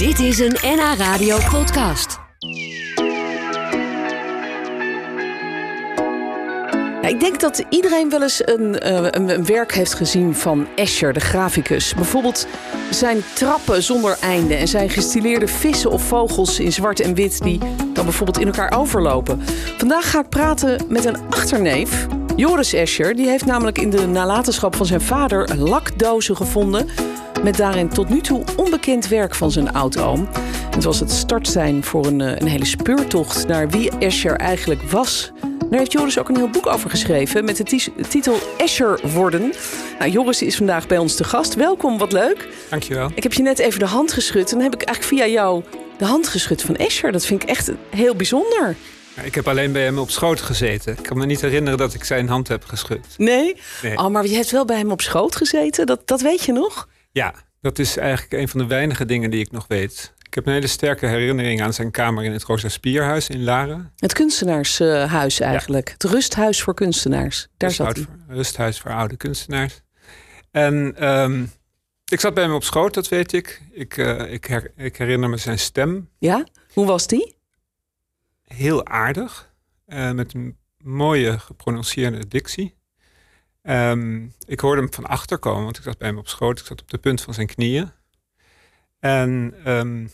[0.00, 2.18] Dit is een NH Radio podcast.
[7.02, 11.12] Ik denk dat iedereen wel eens een, eh, een, een werk heeft gezien van Escher,
[11.12, 11.94] de graficus.
[11.94, 12.46] Bijvoorbeeld
[12.90, 17.58] zijn trappen zonder einde en zijn gestileerde vissen of vogels in zwart en wit die
[17.92, 19.40] dan bijvoorbeeld in elkaar overlopen.
[19.78, 22.06] Vandaag ga ik praten met een achterneef,
[22.36, 23.16] Joris Escher.
[23.16, 26.88] Die heeft namelijk in de nalatenschap van zijn vader lakdozen gevonden
[27.42, 30.28] met daarin tot nu toe onbekend werk van zijn oud-oom.
[30.70, 35.32] Het was het startsein voor een, eh, een hele speurtocht naar wie Escher eigenlijk was.
[35.70, 39.52] Daar heeft Joris ook een heel boek over geschreven met de titel Escher worden.
[39.98, 41.54] Nou, Joris is vandaag bij ons te gast.
[41.54, 42.48] Welkom, wat leuk.
[42.70, 43.10] Dankjewel.
[43.14, 44.50] Ik heb je net even de hand geschud.
[44.50, 45.62] En dan heb ik eigenlijk via jou
[45.98, 47.12] de hand geschud van Escher.
[47.12, 48.76] Dat vind ik echt heel bijzonder.
[49.22, 50.92] Ik heb alleen bij hem op schoot gezeten.
[50.92, 53.06] Ik kan me niet herinneren dat ik zijn hand heb geschud.
[53.16, 53.56] Nee?
[53.82, 53.96] Nee.
[53.96, 55.86] Oh, maar je hebt wel bij hem op schoot gezeten.
[55.86, 56.88] Dat, dat weet je nog?
[57.12, 60.14] Ja, dat is eigenlijk een van de weinige dingen die ik nog weet.
[60.26, 63.92] Ik heb een hele sterke herinnering aan zijn kamer in het Rosa Spierhuis in Laren.
[63.96, 65.88] Het kunstenaarshuis eigenlijk.
[65.90, 67.48] Het rusthuis voor kunstenaars.
[67.56, 68.04] Daar zat hij.
[68.04, 69.80] voor, rusthuis voor oude kunstenaars.
[70.50, 71.44] En ehm,
[72.04, 73.62] ik zat bij hem op schoot, dat weet ik.
[73.70, 76.08] Ik, eh, ik, her- ik herinner me zijn stem.
[76.18, 76.46] Ja?
[76.72, 77.36] Hoe was die?
[78.44, 79.48] Heel aardig.
[79.86, 82.74] eh, met een mooie geprononceerde dictie.
[83.62, 86.58] Ehm, ik hoorde hem van achter komen, want ik zat bij hem op schoot.
[86.60, 87.90] Ik zat op de punt van zijn knieën.
[88.98, 90.06] En ehm,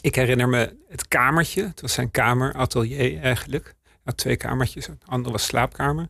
[0.00, 1.62] ik herinner me het kamertje.
[1.62, 3.64] Het was zijn kamer, atelier eigenlijk.
[3.64, 6.08] Hij had twee kamertjes, een andere was slaapkamer.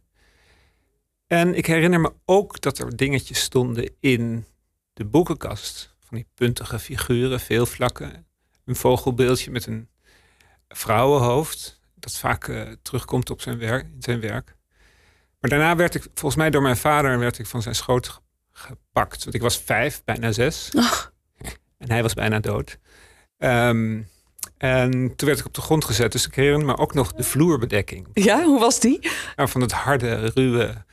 [1.26, 4.46] En ik herinner me ook dat er dingetjes stonden in
[4.92, 5.94] de boekenkast.
[5.98, 8.26] Van die puntige figuren, veel vlakken.
[8.64, 9.88] Een vogelbeeldje met een
[10.68, 11.80] vrouwenhoofd.
[11.94, 14.56] Dat vaak eh, terugkomt op zijn werk, in zijn werk.
[15.48, 18.20] Maar daarna werd ik, volgens mij door mijn vader, werd ik van zijn schoot ge-
[18.52, 19.22] gepakt.
[19.24, 20.70] Want ik was vijf, bijna zes.
[20.76, 21.12] Ach,
[21.78, 22.78] En hij was bijna dood.
[23.38, 24.02] Ehm,
[24.58, 26.12] en toen werd ik op de grond gezet.
[26.12, 28.08] Dus ik herinner me ook nog de vloerbedekking.
[28.12, 29.10] ja, hoe was die?
[29.36, 30.84] Nou, van het harde, ruwe,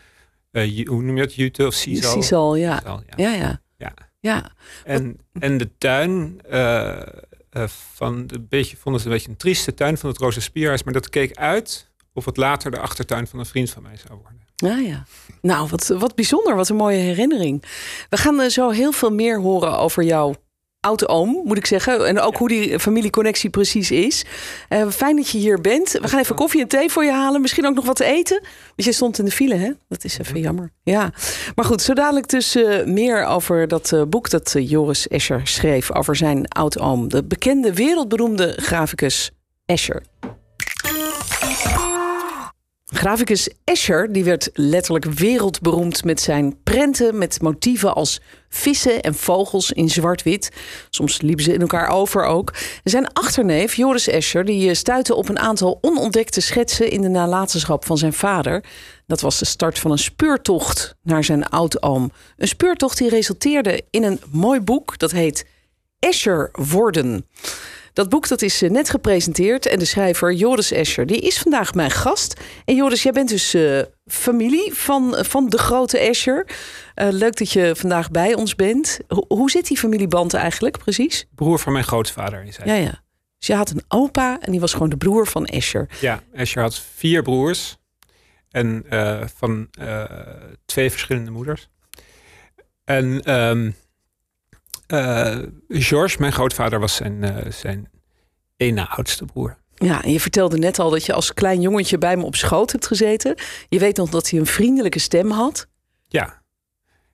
[0.52, 2.22] eh, hoe noem je het, jute of sisal?
[2.22, 2.78] Sisal, ja.
[2.78, 3.30] Sisal, ja.
[3.30, 3.62] Ja, ja.
[3.78, 3.94] Ja.
[4.20, 4.52] Ja.
[4.84, 7.02] En, en de tuin eh,
[7.50, 10.84] eh, van, een beetje, vonden ze een beetje een trieste tuin van het Roze Spierhuis.
[10.84, 14.20] Maar dat keek uit of het later de achtertuin van een vriend van mij zou
[14.20, 14.42] worden.
[14.70, 15.06] Ja, ja.
[15.42, 16.56] Nou, wat, wat bijzonder.
[16.56, 17.64] Wat een mooie herinnering.
[18.10, 20.36] We gaan eh, zo heel veel meer horen over jouw
[20.80, 22.08] oude oom, moet ik zeggen.
[22.08, 24.26] En ook hoe die familieconnectie precies is.
[24.70, 25.92] Eh, fijn dat je hier bent.
[25.92, 27.42] We gaan even koffie en thee voor je halen.
[27.42, 28.40] Misschien ook nog wat te eten.
[28.42, 29.72] Want je stond in de file, hè?
[29.88, 30.72] Dat is even jammer.
[30.84, 31.12] Ja.
[31.56, 35.96] Maar goed, zo dadelijk dus eh, meer over dat boek dat Joris Escher schreef...
[35.96, 37.10] over zijn oud-oom.
[37.10, 39.32] De bekende, wereldberoemde graficus
[39.66, 40.04] Escher.
[42.94, 49.72] Graficus Escher die werd letterlijk wereldberoemd met zijn prenten met motieven als vissen en vogels
[49.72, 50.52] in zwart-wit.
[50.90, 52.54] Soms liepen ze in elkaar over ook.
[52.84, 57.86] Zijn achterneef Joris Escher die eh, stuitte op een aantal onontdekte schetsen in de nalatenschap
[57.86, 58.64] van zijn vader.
[59.08, 62.12] Dat was de start van een speurtocht naar zijn oud-oom.
[62.38, 65.46] Een speurtocht die resulteerde in een mooi boek dat heet
[66.00, 67.26] Escher worden.
[67.94, 71.74] Dat boek dat is eh, net gepresenteerd en de schrijver Joris Escher die is vandaag
[71.74, 72.42] mijn gast.
[72.66, 76.48] En Joris, jij bent dus eh, familie van, van de grote Escher.
[76.96, 79.00] Eh, leuk dat je vandaag bij ons bent.
[79.08, 81.26] Ho- hoe zit die familieband eigenlijk precies?
[81.36, 82.68] Broer van mijn grootvader is hij.
[82.68, 83.02] Ja, ja.
[83.38, 85.90] Dus je had een opa en die was gewoon de broer van Escher.
[86.02, 87.78] Ja, Escher had vier broers.
[88.52, 90.04] En eh, van eh,
[90.66, 91.70] twee verschillende moeders.
[92.84, 93.72] En ehm
[94.94, 95.38] eh,
[95.70, 97.90] George, mijn grootvader, was zijn, eh, zijn
[98.58, 99.58] ene oudste broer.
[99.76, 102.72] Ja, en je vertelde net al dat je als klein jongetje bij me op schoot
[102.72, 103.36] hebt gezeten.
[103.70, 105.68] Je weet nog dat hij een vriendelijke stem had.
[106.08, 106.42] Ja,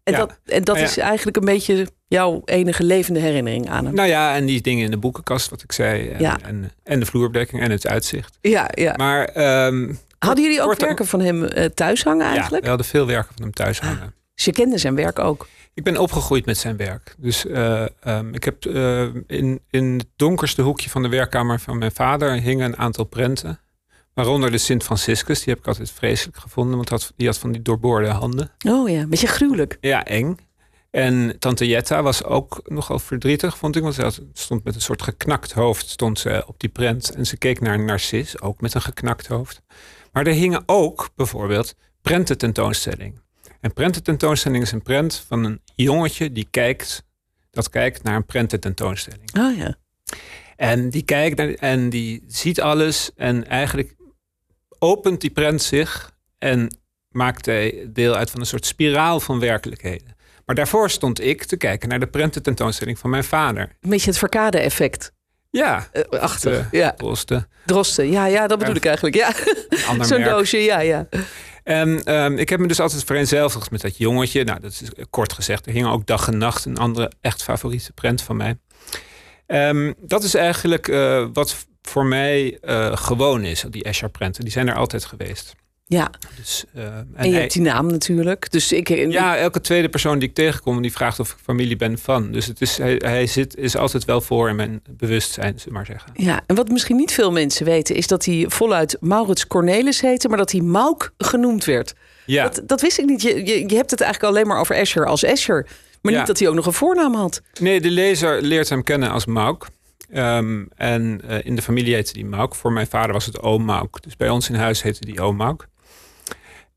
[0.04, 0.20] En Ja.
[0.20, 0.84] dat, en dat Ja.
[0.84, 3.94] is eigenlijk een beetje jouw enige levende herinnering aan hem.
[3.94, 6.10] nou ja, en die dingen in de boekenkast, wat ik zei.
[6.10, 6.38] En, Ja.
[6.44, 8.38] en, en de vloerbedekking en het uitzicht.
[8.42, 8.94] Ja, ja.
[8.98, 12.64] Maar ehm, Hadden jullie ook werken van hem eh, thuis hangen ja, eigenlijk?
[12.64, 14.14] we hadden veel werken van hem thuis hangen.
[14.36, 15.48] Dus je kende zijn werk ook.
[15.80, 17.16] Ik ben opgegroeid met zijn werk.
[17.18, 21.78] Dus eh, ehm, ik heb eh, in, in het donkerste hoekje van de werkkamer van
[21.78, 23.60] mijn vader hingen een aantal prenten.
[24.14, 25.38] Waaronder de Sint Franciscus.
[25.40, 28.52] Die heb ik altijd vreselijk gevonden, want had, die had van die doorboorde handen.
[28.68, 29.78] Oh ja, beetje gruwelijk.
[29.82, 30.38] Ja, eng.
[30.92, 33.82] En tante Jetta was ook nogal verdrietig, vond ik.
[33.82, 37.10] Want ze had- stond met een soort geknakt hoofd stond ze op die prent.
[37.16, 39.62] En ze keek naar Narcis, ook met een geknakt hoofd.
[40.12, 43.20] Maar er hingen ook bijvoorbeeld prentententoonstelling.
[43.62, 47.04] En prentententoonstelling is een prent van een jongetje die kijkt,
[47.52, 49.38] dat kijkt naar een prentententoonstelling.
[49.40, 49.76] Oh ja.
[50.56, 53.96] En die kijkt naar, en die ziet alles en eigenlijk
[54.80, 56.78] opent die prent zich en
[57.10, 60.16] maakt hij deel uit van een soort spiraal van werkelijkheden.
[60.46, 63.62] Maar daarvoor stond ik te kijken naar de prentententoonstelling van mijn vader.
[63.82, 65.14] Een beetje het verkade-effect.
[65.52, 66.92] Ja, Uh, achter, de ja.
[66.92, 67.48] Drosten.
[67.66, 69.16] Drosten, ja, ja, dat bedoel ik eigenlijk.
[69.16, 69.34] Ja,
[70.04, 71.08] zo'n doosje, ja, ja.
[71.70, 74.44] En ehm, ik heb me dus altijd vereenzelvigd met dat jongetje.
[74.44, 75.66] Nou, dat is kort gezegd.
[75.66, 78.58] Er hing ook dag en nacht een andere echt favoriete prent van mij.
[79.46, 84.44] Ehm, dat is eigenlijk eh, wat voor mij eh, gewoon is, die Escher-prenten.
[84.44, 85.56] Die zijn er altijd geweest.
[85.92, 88.52] Ja, Dus, eh, en en je hij- hebt die naam natuurlijk.
[88.52, 91.98] Dus ik, ja, elke tweede persoon die ik tegenkom, die vraagt of ik familie ben
[91.98, 92.32] van.
[92.32, 95.72] Dus het is, hij, hij zit, is altijd wel voor in mijn bewustzijn, zullen we
[95.74, 96.12] maar zeggen.
[96.16, 100.28] Ja, en wat misschien niet veel mensen weten, is dat hij voluit Maurits Cornelis heette,
[100.30, 101.94] maar dat hij Mauk genoemd werd.
[102.26, 103.22] Ja, Dat, dat wist ik niet.
[103.22, 105.68] Je, je, je hebt het eigenlijk alleen maar over Escher als Escher.
[106.02, 106.18] Maar Ja.
[106.18, 107.42] niet dat hij ook nog een voornaam had.
[107.60, 109.68] nee, de lezer leert hem kennen als Mauk.
[110.12, 112.56] Ehm, en eh, in de familie heette die Mauk.
[112.56, 114.02] Voor mijn vader was het oom Mauk.
[114.04, 115.68] Dus bij ons in huis heette die oom Mauk.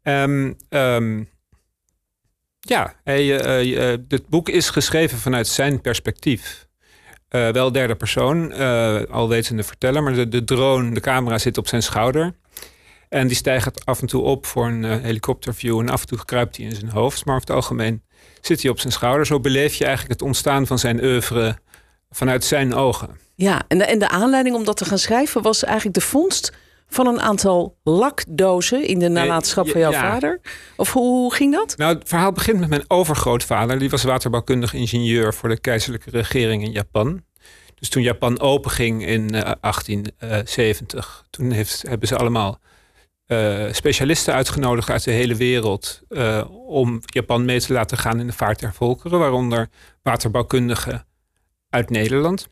[0.02, 0.52] Ehm,
[2.60, 6.66] ja, hij, eh, eh, boek is geschreven vanuit zijn perspectief.
[7.28, 8.52] Eh, wel derde persoon,
[9.08, 10.02] al wetende verteller.
[10.02, 12.34] Maar de, de drone, de camera zit op zijn schouder.
[13.08, 15.80] En die stijgt af en toe op voor een helikopterview.
[15.80, 17.24] En af en toe kruipt hij in zijn hoofd.
[17.24, 18.02] Maar over het algemeen
[18.40, 19.26] zit hij op zijn schouder.
[19.26, 21.58] Zo beleef je eigenlijk het ontstaan van zijn oeuvre
[22.10, 23.18] vanuit zijn ogen.
[23.34, 26.52] Ja, en de, en de aanleiding om dat te gaan schrijven was eigenlijk de vondst
[26.92, 30.00] van een aantal lakdozen in de nalatenschap van jouw ja.
[30.00, 30.40] vader.
[30.76, 31.76] Of hoe, ging dat?
[31.76, 33.78] Nou, het verhaal begint met mijn overgrootvader.
[33.78, 37.22] Die was waterbouwkundig ingenieur voor de keizerlijke regering in Japan.
[37.74, 42.60] Dus toen Japan openging in eh, 1870, toen heeft, hebben ze allemaal
[43.26, 48.26] eh, specialisten uitgenodigd uit de hele wereld eh, om Japan mee te laten gaan in
[48.26, 49.68] de vaart der volkeren, waaronder
[50.02, 51.06] waterbouwkundigen
[51.68, 52.48] uit Nederland.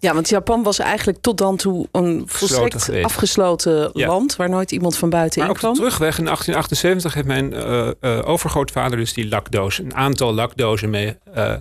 [0.00, 4.06] Ja, want Japan was eigenlijk tot dan toe een volstrekt afgesloten Ja.
[4.06, 5.76] land waar nooit iemand van buiten Maar in op de kwam.
[5.76, 11.18] terugweg in 1878 heeft mijn eh, eh, overgrootvader dus die lakdoos, een aantal lakdozen mee,
[11.34, 11.54] eh,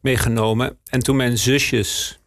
[0.00, 0.78] meegenomen.
[0.84, 2.18] En toen mijn zusjes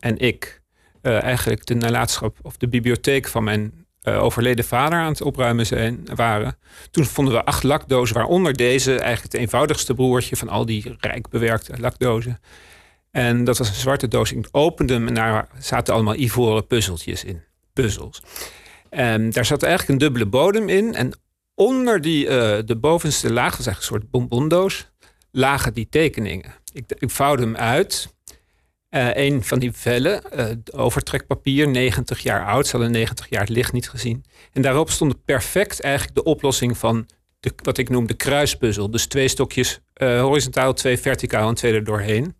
[0.00, 0.64] en ik
[1.02, 6.58] eigenlijk de nalatenschap of de bibliotheek van mijn overleden vader aan het opruimen zijn, waren.
[6.90, 11.28] Toen vonden we acht lakdozen, waaronder deze eigenlijk het eenvoudigste broertje van al die rijk
[11.28, 12.40] bewerkte lakdozen.
[13.16, 14.32] En dat was een zwarte doos.
[14.32, 17.42] Ik opende hem en daar zaten allemaal ivoren puzzeltjes in.
[17.72, 18.22] Puzzels.
[18.90, 20.94] En daar zat eigenlijk een dubbele bodem in.
[20.94, 21.18] En
[21.54, 24.90] onder die, eh, de bovenste laag, was eigenlijk een soort bonbondoos,
[25.30, 26.54] lagen die tekeningen.
[26.72, 28.14] Ik, ik vouwde hem uit.
[28.88, 32.66] Eh een van die vellen, eh, overtrekpapier, 90 jaar oud.
[32.66, 34.24] Ze hadden 90 jaar het licht niet gezien.
[34.52, 37.08] En daarop stond perfect eigenlijk de oplossing van
[37.40, 38.90] de, wat ik noem de kruispuzzel.
[38.90, 42.34] Dus twee stokjes horizontaal, twee verticaal en twee er doorheen.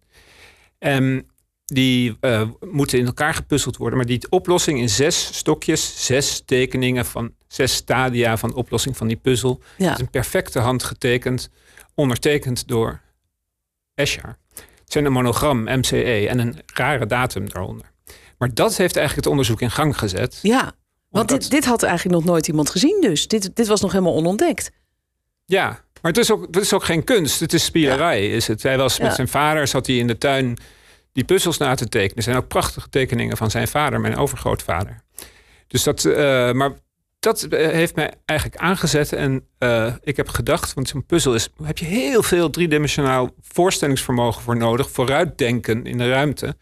[0.79, 1.31] En
[1.65, 3.97] die eh, moeten in elkaar gepuzzeld worden.
[3.97, 9.17] Maar die oplossing in zes stokjes, zes tekeningen van zes stadia van oplossing van die
[9.17, 9.61] puzzel.
[9.77, 9.93] Ja.
[9.93, 11.51] is een perfecte hand getekend,
[11.95, 13.01] ondertekend door
[13.95, 14.39] Escher.
[14.55, 17.93] Het zijn een monogram, MCE, en een rare datum daaronder.
[18.39, 20.39] Maar dat heeft eigenlijk het onderzoek in gang gezet.
[20.43, 20.73] Ja,
[21.09, 23.29] want dit, dit had eigenlijk nog nooit iemand gezien dus.
[23.29, 24.71] Dit, dit was nog helemaal onontdekt.
[25.45, 27.41] Ja, maar het is ook, het is ook geen kunst.
[27.41, 28.31] Het is spielerij.
[28.31, 28.63] Is het.
[28.63, 30.57] Hij was met zijn vader, zat hij in de tuin
[31.13, 32.17] die puzzels na te tekenen.
[32.17, 35.03] Er zijn ook prachtige tekeningen van zijn vader, mijn overgrootvader.
[35.67, 36.73] Dus dat, eh, maar
[37.19, 39.13] dat eh, heeft mij eigenlijk aangezet.
[39.13, 44.43] En eh, ik heb gedacht, want zo'n puzzel is, heb je heel veel driedimensionaal voorstellingsvermogen
[44.43, 44.91] voor nodig.
[44.91, 46.57] Vooruitdenken in de ruimte.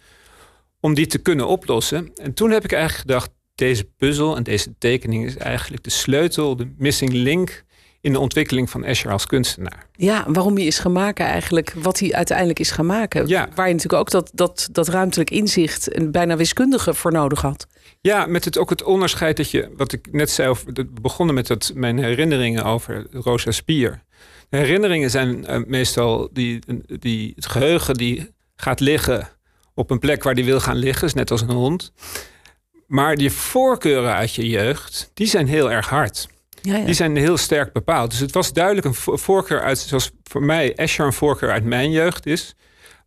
[0.81, 2.11] Om die te kunnen oplossen.
[2.15, 6.57] En toen heb ik eigenlijk gedacht, deze puzzel en deze tekening is eigenlijk de sleutel,
[6.57, 7.65] de missing link
[8.05, 9.87] in de ontwikkeling van Escher als kunstenaar.
[9.93, 13.27] Ja, waarom hij is gaan maken eigenlijk, wat hij uiteindelijk is gaan maken.
[13.27, 13.49] Ja.
[13.55, 17.67] Waar je natuurlijk ook dat, dat, dat ruimtelijk inzicht en bijna wiskundige voor nodig had.
[18.01, 21.01] Ja, met het, ook het onderscheid dat je, wat ik net zei, over, dat we
[21.01, 24.03] begonnen met dat, mijn herinneringen over Rosa Spier.
[24.49, 29.29] De herinneringen zijn eh, meestal die, die, het geheugen die gaat liggen
[29.75, 31.93] op een plek waar die wil gaan liggen, is net als een hond.
[32.87, 36.33] Maar die voorkeuren uit je jeugd, die zijn heel erg hard.
[36.65, 36.85] Ja, ja.
[36.85, 38.11] Die zijn heel sterk bepaald.
[38.11, 41.65] Dus het was duidelijk een vo- voorkeur uit, zoals voor mij Escher een voorkeur uit
[41.65, 42.55] mijn jeugd is,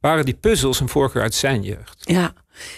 [0.01, 1.95] waren die puzzels een voorkeur uit zijn jeugd.
[1.99, 2.33] Ja,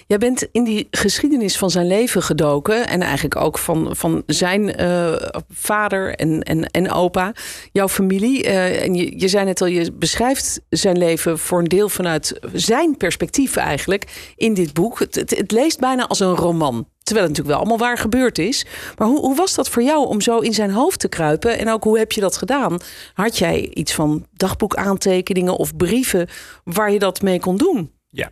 [0.07, 2.87] jij bent in die geschiedenis van zijn leven gedoken.
[2.87, 5.13] En eigenlijk ook van, van zijn eh,
[5.49, 7.33] vader en, en, en opa,
[7.71, 8.43] jouw familie.
[8.43, 12.39] Eh, en je, je zei net al, je beschrijft zijn leven voor een deel vanuit
[12.53, 14.99] zijn perspectief eigenlijk in dit boek.
[14.99, 16.87] Het, het, leest bijna als een roman.
[17.03, 18.65] Terwijl het natuurlijk wel allemaal waar gebeurd is.
[18.97, 21.57] Maar hoe, hoe was dat voor jou om zo in zijn hoofd te kruipen?
[21.57, 22.79] En ook hoe heb je dat gedaan?
[23.13, 26.27] Had jij iets van dagboekaantekeningen of brieven
[26.63, 27.91] waar je dat mee kon doen?
[28.09, 28.31] Ja.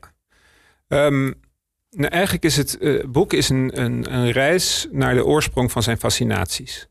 [0.88, 1.24] Ehm,
[1.90, 5.84] nou, eigenlijk is het eh, boek is een, een, een reis naar de oorsprong van
[5.84, 6.88] zijn fascinaties.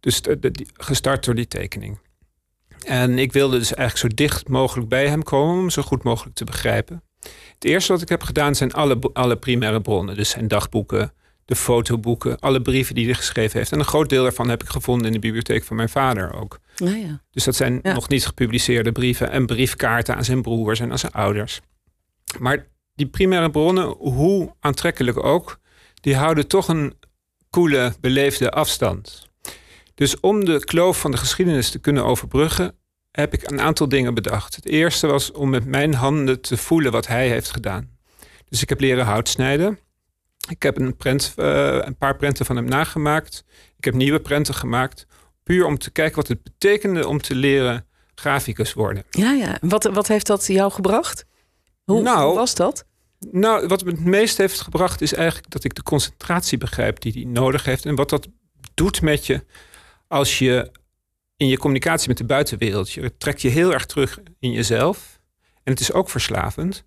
[0.00, 1.98] Dus de- de- die- gestart door die tekening.
[2.86, 6.02] En ik wilde dus eigenlijk zo dicht mogelijk bij hem komen om hem zo goed
[6.02, 7.02] mogelijk te begrijpen.
[7.54, 10.16] Het eerste wat ik heb gedaan zijn alle, alle primaire bronnen.
[10.16, 11.12] Dus zijn dagboeken,
[11.44, 13.72] de fotoboeken, alle brieven die hij geschreven heeft.
[13.72, 16.58] En een groot deel daarvan heb ik gevonden in de bibliotheek van mijn vader ook.
[16.74, 17.22] Ja, ja.
[17.30, 17.92] Dus dat zijn Ja.
[17.92, 21.60] nog niet gepubliceerde brieven en briefkaarten aan zijn broers en aan zijn ouders.
[22.38, 22.66] Maar
[23.00, 25.58] die primaire bronnen, hoe aantrekkelijk ook,
[26.00, 26.94] die houden toch een
[27.50, 29.28] koele, beleefde afstand.
[29.94, 32.74] Dus om de kloof van de geschiedenis te kunnen overbruggen,
[33.10, 34.56] heb ik een aantal dingen bedacht.
[34.56, 37.98] Het eerste was om met mijn handen te voelen wat hij heeft gedaan.
[38.48, 39.78] Dus ik heb leren hout snijden.
[40.48, 40.96] Ik heb een,
[41.36, 43.44] eh, een paar prenten van hem nagemaakt.
[43.76, 45.06] Ik heb nieuwe prenten gemaakt.
[45.42, 49.04] Puur om te kijken wat het betekende om te leren graficus worden.
[49.10, 49.58] ja, ja.
[49.60, 51.24] Wat, wat heeft dat jou gebracht?
[51.84, 52.84] Hoe, Nou, hoe was dat?
[53.30, 57.12] Nou, wat me het meest heeft gebracht is eigenlijk dat ik de concentratie begrijp die
[57.12, 57.86] hij nodig heeft.
[57.86, 58.28] En wat dat
[58.74, 59.44] doet met je
[60.08, 60.70] als je
[61.36, 62.92] in je communicatie met de buitenwereld.
[62.92, 65.20] Je trekt je heel erg terug in jezelf.
[65.62, 66.84] En het is ook verslavend.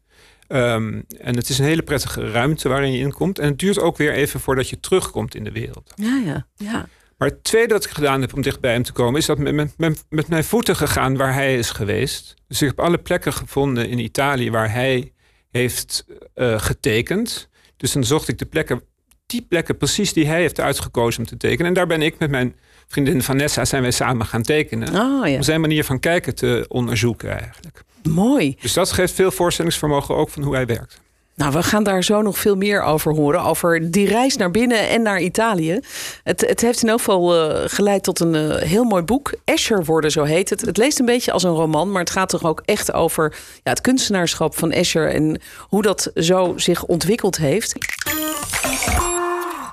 [0.48, 3.40] Ehm, en het is een hele prettige ruimte waarin je inkomt.
[3.40, 5.92] En het duurt ook weer even voordat je terugkomt in de wereld.
[5.96, 6.88] Ja, ja, ja.
[7.18, 9.38] Maar het tweede dat ik gedaan heb om dicht bij hem te komen, is dat
[9.38, 12.34] met, met, met, met mijn voeten gegaan waar hij is geweest.
[12.48, 15.13] Dus ik heb alle plekken gevonden in Italië waar hij
[15.54, 17.50] heeft eh, getekend.
[17.78, 18.82] Dus dan zocht ik de plekken,
[19.26, 21.68] die plekken precies die hij heeft uitgekozen om te tekenen.
[21.68, 22.56] En daar ben ik met mijn
[22.88, 24.88] vriendin Vanessa zijn wij samen gaan tekenen.
[24.88, 27.84] Oh ja, Om zijn manier van kijken te onderzoeken eigenlijk.
[28.04, 28.56] mooi.
[28.62, 31.02] Dus dat geeft veel voorstellingsvermogen ook van hoe hij werkt.
[31.36, 33.42] Nou, we gaan daar zo nog veel meer over horen.
[33.44, 35.80] Over die reis naar binnen en naar Italië.
[36.24, 39.34] Het, het heeft in elk geval eh, geleid tot een eh, heel mooi boek.
[39.44, 40.62] Escher worden, zo heet het.
[40.62, 43.70] Het leest een beetje als een roman, maar het gaat toch ook echt over ja,
[43.70, 47.76] het kunstenaarschap van Escher en hoe dat zo zich ontwikkeld heeft.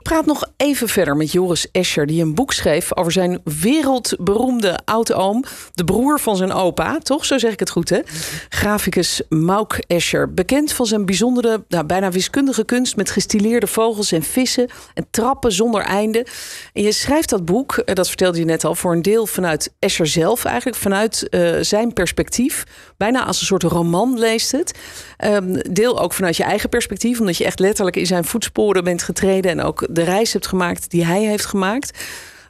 [0.03, 5.45] Praat nog even verder met Joris Escher, die een boek schreef over zijn wereldberoemde oud-oom,
[5.75, 7.25] de broer van zijn opa, toch?
[7.25, 8.01] Zo zeg ik het goed, hè?
[8.49, 14.23] Graficus Mauk Escher, bekend van zijn bijzondere, nou, bijna wiskundige kunst met gestileerde vogels en
[14.23, 16.27] vissen en trappen zonder einde.
[16.73, 19.73] En je schrijft dat boek, eh, dat vertelde je net al, voor een deel vanuit
[19.79, 22.65] Escher zelf, eigenlijk vanuit eh, zijn perspectief.
[22.97, 24.79] Bijna als een soort roman leest het.
[25.17, 29.03] Ehm, deel ook vanuit je eigen perspectief, omdat je echt letterlijk in zijn voetsporen bent
[29.03, 31.99] getreden en ook de reis hebt gemaakt die hij heeft gemaakt.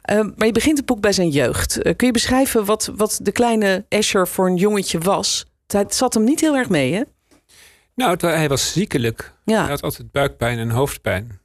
[0.01, 1.81] Ehm, maar je begint het boek bij zijn jeugd.
[1.81, 5.45] Eh, kun je beschrijven wat, wat de kleine Escher voor een jongetje was?
[5.67, 7.01] Het zat hem niet heel erg mee, hè?
[7.95, 9.33] Nou, hij was ziekelijk.
[9.45, 9.59] Ja.
[9.61, 11.39] Hij had altijd buikpijn en hoofdpijn.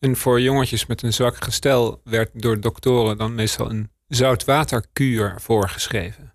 [0.00, 6.32] En voor jongetjes met een zwak gestel werd door doktoren dan meestal een zoutwaterkuur voorgeschreven.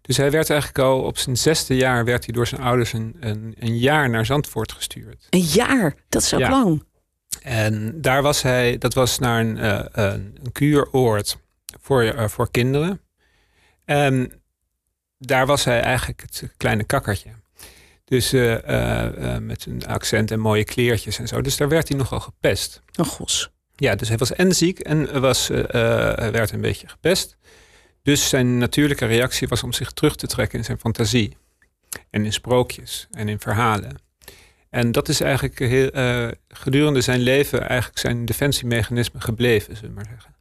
[0.00, 3.16] Dus hij werd eigenlijk al op zijn zesde jaar werd hij door zijn ouders een,
[3.20, 5.26] een, een jaar naar Zandvoort gestuurd.
[5.30, 6.50] Een jaar, dat is ook Ja.
[6.50, 6.84] lang.
[7.42, 11.38] En daar was hij, dat was naar een, eh, een, kuuroord
[11.80, 13.00] voor, eh, voor kinderen.
[13.84, 14.42] En
[15.18, 17.30] daar was hij eigenlijk het kleine kakkertje.
[18.04, 21.40] Dus eh, met een accent en mooie kleertjes en zo.
[21.40, 22.82] Dus daar werd hij nogal gepest.
[22.96, 23.50] Oh gos.
[23.76, 27.36] Ja, dus hij was en ziek en was, werd een beetje gepest.
[28.02, 31.36] Dus zijn natuurlijke reactie was om zich terug te trekken in zijn fantasie.
[32.10, 34.09] En in sprookjes en in verhalen.
[34.70, 39.96] En dat is eigenlijk heel, eh, gedurende zijn leven eigenlijk zijn defensiemechanisme gebleven, zullen we
[39.96, 40.34] maar zeggen.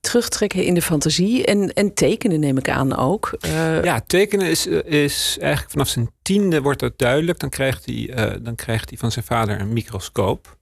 [0.00, 3.36] Terugtrekken in de fantasie en, en tekenen neem ik aan ook.
[3.40, 7.38] Eh, Ja, tekenen is, eh, is eigenlijk vanaf zijn tiende wordt dat duidelijk.
[7.38, 10.56] Dan krijgt hij, dan krijgt hij van zijn vader een microscoop.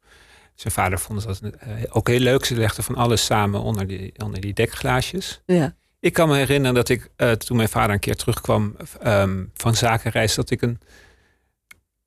[0.54, 1.40] Zijn vader vond dat
[1.88, 2.44] ook heel leuk.
[2.44, 5.42] Ze legden van alles samen onder die, onder die dekglaasjes.
[5.46, 5.74] ja.
[6.00, 10.34] Ik kan me herinneren dat ik toen mijn vader een keer terugkwam ehm, van zakenreis,
[10.34, 10.78] dat ik een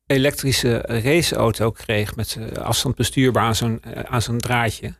[0.07, 4.93] elektrische raceauto kreeg met eh, afstand bestuurbaar aan zo'n eh, aan zo'n draadje.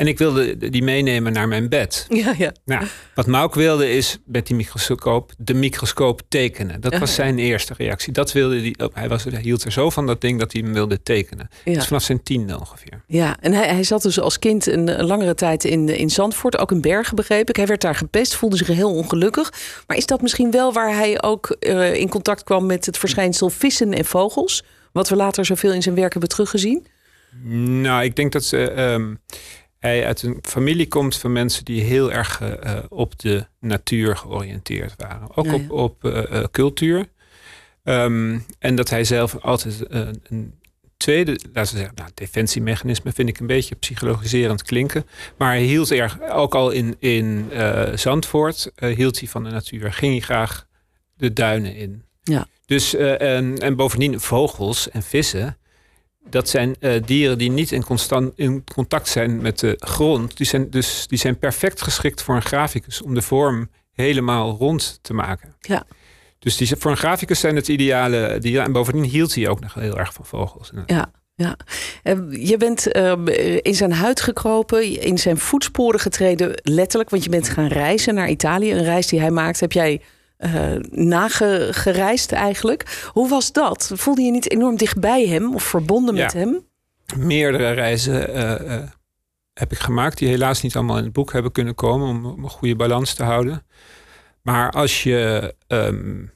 [0.00, 2.06] En ik wilde die meenemen naar mijn bed.
[2.08, 2.52] Ja, ja.
[2.64, 6.80] Nou, wat Mauk wilde is met die microscoop de microscoop tekenen.
[6.80, 8.12] Dat was zijn eerste reactie.
[8.12, 8.74] Dat wilde hij.
[8.78, 11.48] oh, Hij, was, hij hield er zo van dat ding dat hij hem wilde tekenen.
[11.64, 11.72] ja.
[11.74, 13.02] Dus vanaf zijn tiende ongeveer.
[13.06, 16.58] Ja, en hij, hij zat dus als kind een, een langere tijd in, in Zandvoort,
[16.58, 17.56] ook in Bergen begreep ik.
[17.56, 19.52] Hij werd daar gepest, voelde zich heel ongelukkig.
[19.86, 23.50] Maar is dat misschien wel waar hij ook eh, in contact kwam met het verschijnsel
[23.50, 24.64] vissen en vogels?
[24.92, 26.86] Wat we later zoveel in zijn werk hebben teruggezien?
[27.82, 29.14] Nou, ik denk dat ze, ehm,
[29.80, 34.16] hij uit een familie komt van mensen die heel erg eh, eh, op de natuur
[34.16, 35.36] georiënteerd waren.
[35.36, 35.58] Ook Ja, ja.
[35.58, 37.06] op, op eh, cultuur.
[37.84, 39.84] Ehm, en dat hij zelf altijd
[40.22, 40.54] een
[40.96, 45.06] tweede, laten we zeggen, nou, defensiemechanisme vind ik een beetje psychologiserend klinken.
[45.36, 47.50] Maar hij hield erg, ook al in, in
[47.94, 49.92] Zandvoort, hield hij van de natuur.
[49.92, 50.66] Ging hij graag
[51.16, 52.04] de duinen in.
[52.22, 52.46] Ja.
[52.66, 55.58] Dus, en, en bovendien vogels en vissen.
[56.28, 60.36] Dat zijn eh, dieren die niet in, constant, in contact zijn met de grond.
[60.36, 64.98] Die zijn, dus, die zijn perfect geschikt voor een graficus om de vorm helemaal rond
[65.02, 65.54] te maken.
[65.60, 65.84] Ja.
[66.38, 68.64] Dus die, voor een graficus zijn het ideale dieren.
[68.64, 70.70] En bovendien hield hij ook nog heel erg van vogels.
[70.86, 71.12] Ja.
[71.40, 71.56] Ja,
[72.02, 73.12] eh, je bent uh,
[73.60, 78.28] in zijn huid gekropen, in zijn voetsporen getreden, letterlijk, want je bent gaan reizen naar
[78.28, 78.72] Italië.
[78.72, 80.00] Een reis die hij maakt, heb jij
[80.90, 83.08] nagereisd eigenlijk.
[83.12, 83.92] Hoe was dat?
[83.94, 86.66] Voelde je niet enorm dicht bij hem of verbonden met hem?
[87.16, 88.30] Meerdere reizen
[89.54, 92.44] heb ik gemaakt, die helaas niet allemaal in het boek hebben kunnen komen om, om
[92.44, 93.66] een goede balans te houden.
[94.42, 96.32] Maar als je um,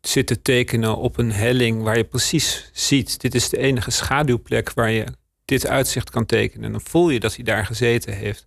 [0.00, 4.72] zit te tekenen op een helling waar je precies ziet, dit is de enige schaduwplek
[4.72, 5.06] waar je
[5.44, 6.64] dit uitzicht kan tekenen.
[6.64, 8.46] En dan voel je dat hij daar gezeten heeft.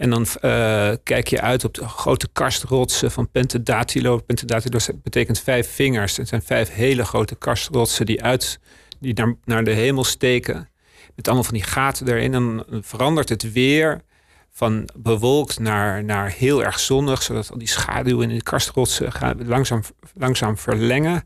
[0.00, 4.18] En dan uh, kijk je uit op de grote karstrotsen van Pentadatilo.
[4.18, 6.16] Pentadatilo betekent vijf vingers.
[6.16, 8.60] Het zijn vijf hele grote karstrotsen die, uit,
[9.00, 10.68] die naar, naar de hemel steken.
[11.14, 12.34] Met allemaal van die gaten erin.
[12.34, 14.02] En dan verandert het weer
[14.50, 19.46] van bewolkt naar, naar heel erg zonnig, zodat al die schaduwen in de kastrotsen gaan
[19.46, 19.82] langzaam,
[20.14, 21.22] langzaam verlengen.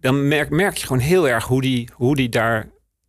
[0.00, 2.68] Dan merk, merk je gewoon heel erg hoe die, hoe die daar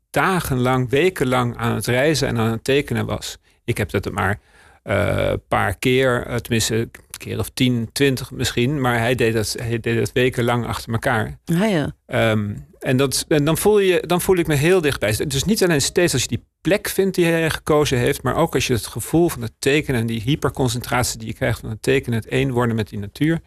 [0.10, 3.38] dagenlang, wekenlang aan het reizen en aan het tekenen was.
[3.64, 4.40] Ik heb dat maar
[4.84, 9.56] uh, paar keer, uh, tenminste een keer of tien, twintig misschien, maar hij deed dat,
[9.60, 11.40] hij deed dat wekenlang achter elkaar.
[11.46, 11.96] Ah, ja.
[12.32, 15.16] Um, en, dat, en dan, voel je, dan voel ik me heel dichtbij.
[15.28, 18.54] Dus niet alleen steeds als je die plek vindt die hij gekozen heeft, maar ook
[18.54, 21.82] als je het gevoel van het tekenen en die hyperconcentratie die je krijgt van het
[21.82, 23.40] tekenen, het één worden met die natuur.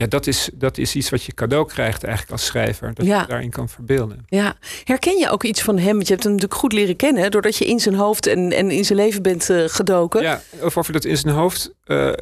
[0.00, 2.94] Ja, dat is, dat is iets wat je cadeau krijgt eigenlijk als schrijver.
[2.94, 4.24] Dat je daarin kan verbeelden.
[4.26, 5.94] Ja, herken je ook iets van hem?
[5.94, 8.70] Want je hebt hem natuurlijk goed leren kennen, doordat je in zijn hoofd en, en
[8.70, 10.22] in zijn leven bent uh, gedoken.
[10.22, 12.12] Ja, of over dat in zijn hoofd uh,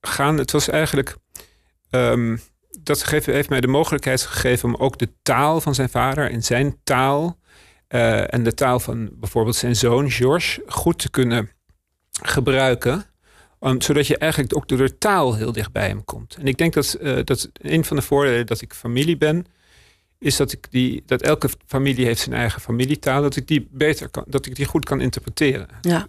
[0.00, 0.38] gaan.
[0.38, 1.16] Het was eigenlijk.
[1.90, 2.40] Um,
[2.82, 6.80] dat heeft mij de mogelijkheid gegeven om ook de taal van zijn vader en zijn
[6.84, 7.38] taal
[7.88, 11.50] uh, en de taal van bijvoorbeeld zijn zoon George goed te kunnen
[12.22, 13.04] gebruiken.
[13.60, 16.36] Um, zodat je eigenlijk ook door de taal heel dicht bij hem komt.
[16.36, 19.46] En ik denk dat, uh, dat een van de voordelen dat ik familie ben,
[20.18, 24.08] is dat, ik die, dat elke familie heeft zijn eigen familietaal, dat ik die beter
[24.08, 25.68] kan, dat ik die goed kan interpreteren.
[25.80, 26.06] Ja.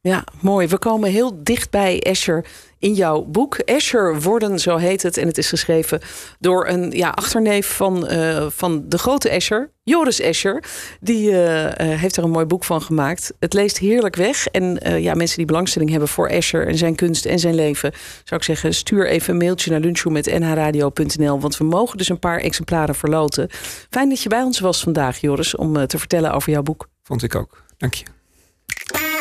[0.00, 0.66] Ja, mooi.
[0.66, 2.44] We komen heel dicht bij Escher
[2.78, 3.54] in jouw boek.
[3.54, 5.16] Escher worden, zo heet het.
[5.16, 6.00] En het is geschreven
[6.38, 10.64] door een ja, achterneef van, uh, van de grote Escher, Joris Escher.
[11.00, 11.36] Die uh,
[11.76, 13.32] heeft er een mooi boek van gemaakt.
[13.38, 14.46] Het leest heerlijk weg.
[14.46, 17.92] En ja, mensen die belangstelling hebben voor Escher en zijn kunst en zijn leven,
[18.24, 21.40] zou ik zeggen, stuur even een mailtje naar lunchroom.nhradio.nl.
[21.40, 23.48] Want we mogen dus een paar exemplaren verloten.
[23.90, 26.88] Fijn dat je bij ons was vandaag, Joris, om te vertellen over jouw boek.
[27.02, 27.64] Vond ik ook.
[27.76, 28.17] Dank je.